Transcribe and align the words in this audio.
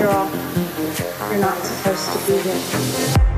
All, 0.00 0.30
you're 1.28 1.40
not 1.40 1.58
supposed 1.58 2.12
to 2.12 2.32
be 2.32 2.38
here. 2.38 3.37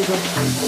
Supposed 0.00 0.61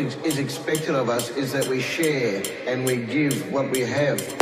is 0.00 0.38
expected 0.38 0.94
of 0.94 1.10
us 1.10 1.28
is 1.36 1.52
that 1.52 1.66
we 1.68 1.80
share 1.80 2.42
and 2.66 2.86
we 2.86 2.96
give 2.96 3.52
what 3.52 3.70
we 3.70 3.80
have. 3.80 4.39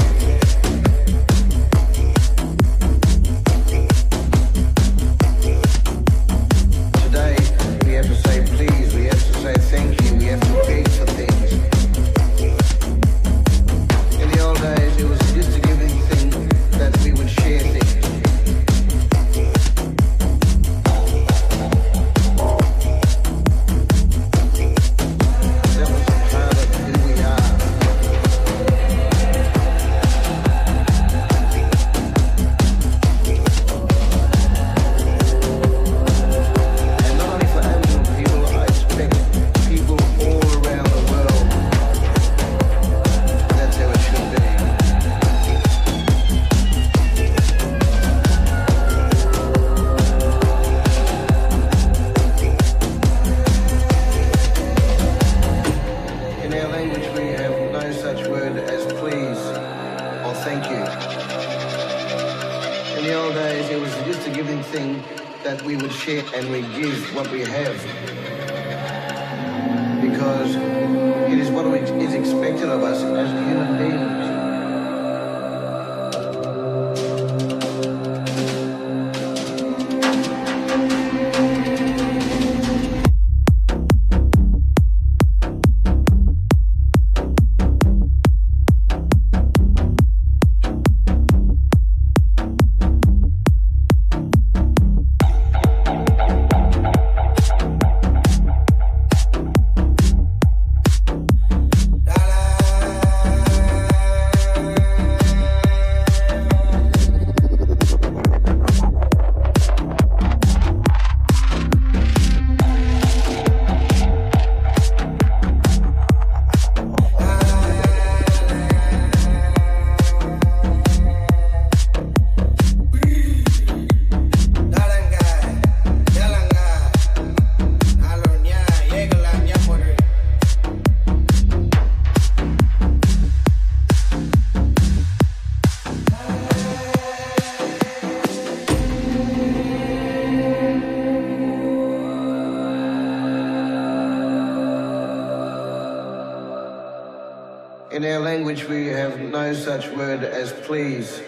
Such 149.64 149.88
word 149.88 150.22
as 150.22 150.52
please 150.52 151.22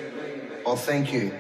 or 0.67 0.77
thank 0.77 1.11
you. 1.11 1.33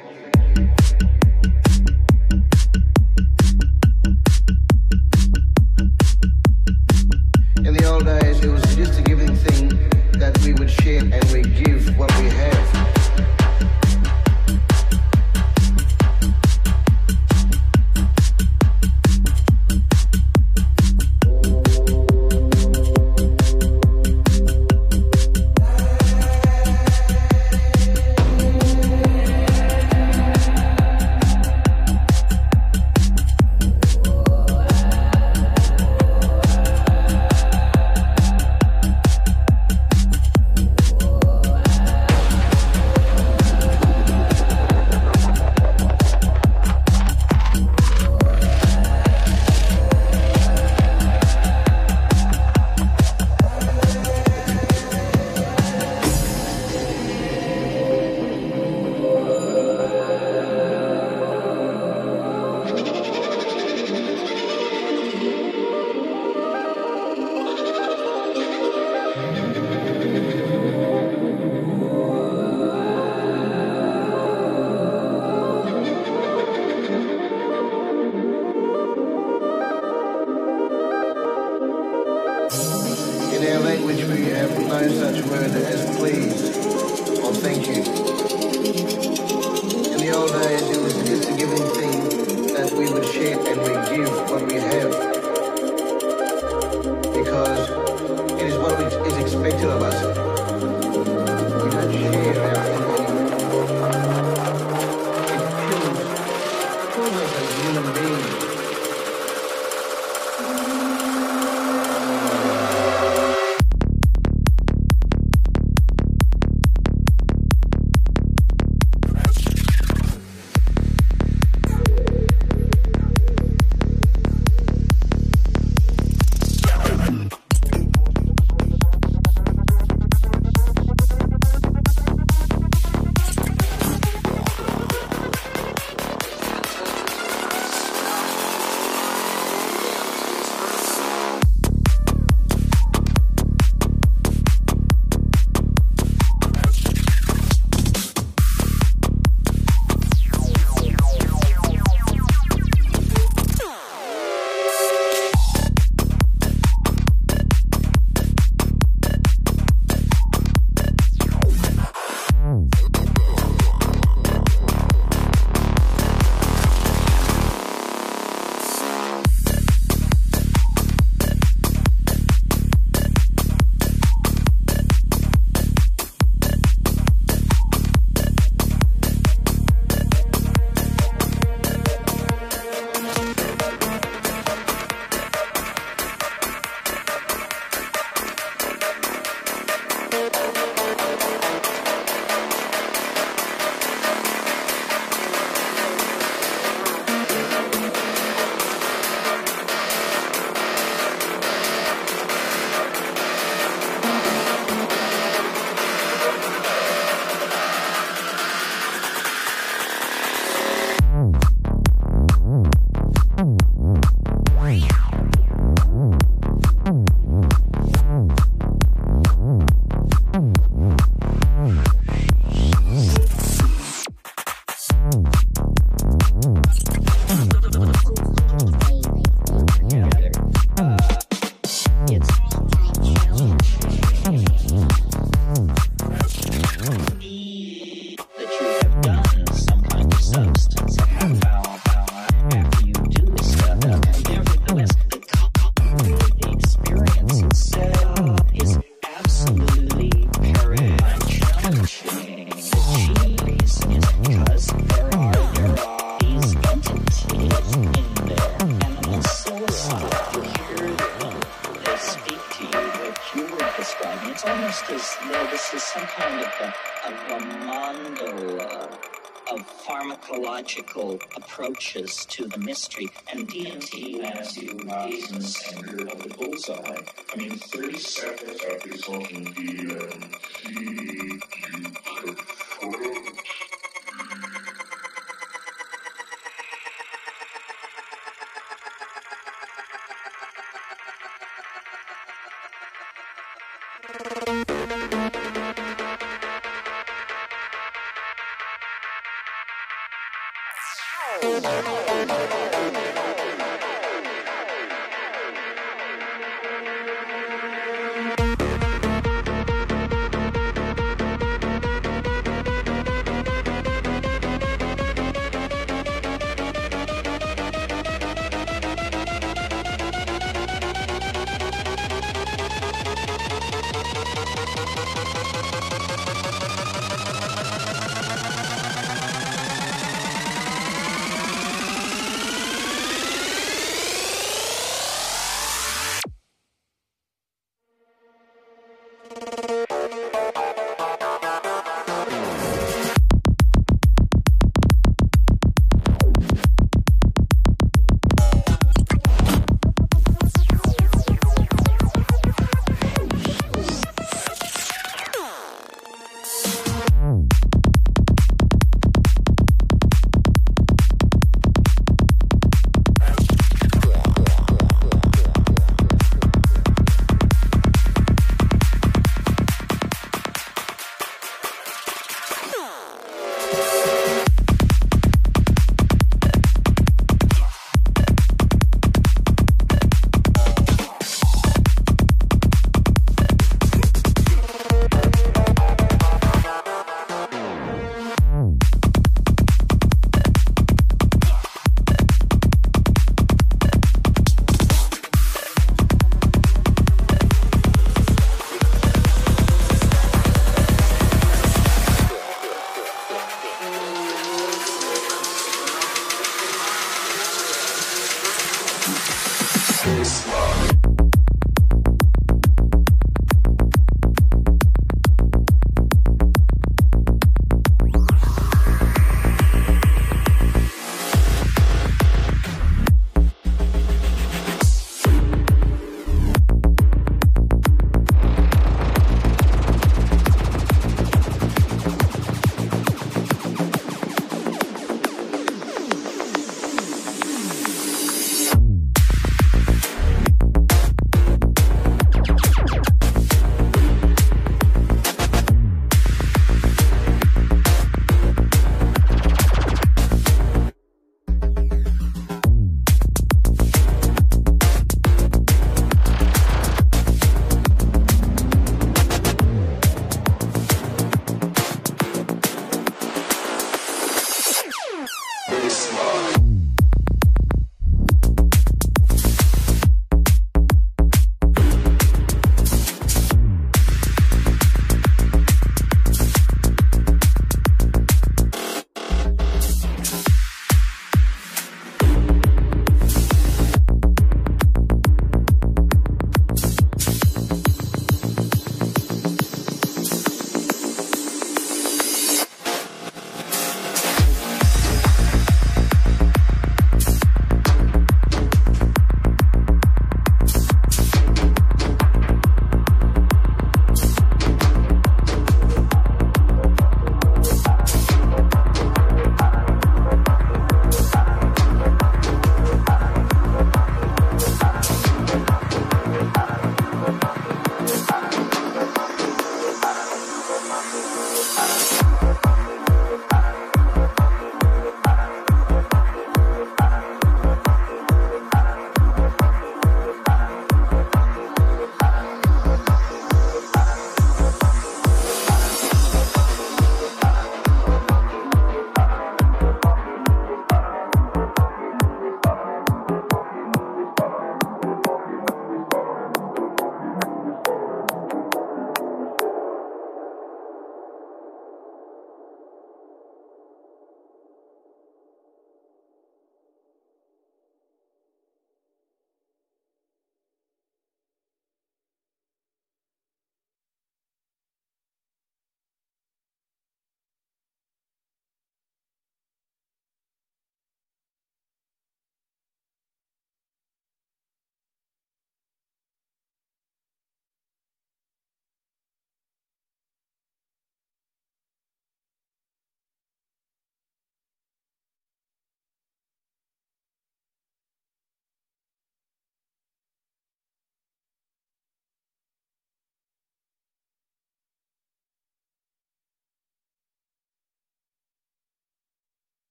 Approaches 271.90 272.24
to 272.26 272.46
the 272.46 272.58
mystery. 272.58 273.08
And 273.32 273.48
DMT 273.48 274.22
has 274.22 274.56
you 274.56 274.74
not 274.84 275.10
in 275.10 275.34
the 275.34 275.42
center 275.42 276.08
of 276.08 276.22
the 276.22 276.34
bullseye. 276.36 277.02
I 277.32 277.36
mean, 277.36 277.56
30 277.56 277.98
seconds 277.98 278.60
after 278.70 278.96
smoking 278.96 279.46
DMT, 279.46 280.30
you 280.70 281.40
um, 281.74 281.96
could 282.16 282.38